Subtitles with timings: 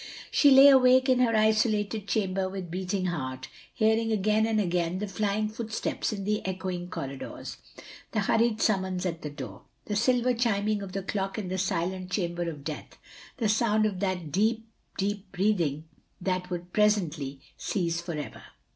[0.31, 5.07] She lay awake in her isolated chamber with beating heart, hearing again and again the
[5.07, 7.57] flying footsteps in the echoing corridors;
[8.11, 12.09] the hurried summons at the door; the silver chiming of the clock in the silent
[12.09, 12.97] chamber of death;
[13.37, 14.65] thjB sotmd of the deep,
[14.97, 15.83] deep breathing
[16.19, 18.41] that would presently cease for ever.